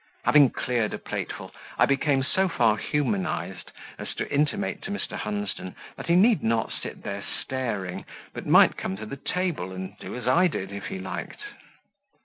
Having 0.23 0.49
cleared 0.53 0.95
a 0.95 0.97
plateful, 0.97 1.51
I 1.77 1.85
became 1.85 2.23
so 2.23 2.49
far 2.49 2.75
humanized 2.77 3.71
as 3.99 4.15
to 4.15 4.27
intimate 4.33 4.81
to 4.81 4.89
Mr. 4.89 5.11
Hunsden 5.15 5.75
that 5.95 6.07
he 6.07 6.15
need 6.15 6.41
not 6.41 6.71
sit 6.71 7.03
there 7.03 7.23
staring, 7.23 8.05
but 8.33 8.47
might 8.47 8.77
come 8.77 8.97
to 8.97 9.05
the 9.05 9.15
table 9.17 9.71
and 9.71 9.95
do 9.99 10.15
as 10.15 10.27
I 10.27 10.47
did, 10.47 10.71
if 10.71 10.85
he 10.85 10.97
liked. 10.97 11.41